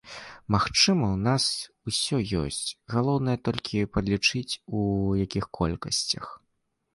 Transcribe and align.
Магчыма, 0.53 1.05
у 1.17 1.17
нас 1.27 1.43
усё 1.91 2.17
ёсць, 2.43 2.61
галоўнае 2.95 3.37
толькі 3.49 3.85
падлічыць, 3.99 4.53
у 4.81 4.87
якіх 5.25 5.45
колькасцях. 5.61 6.27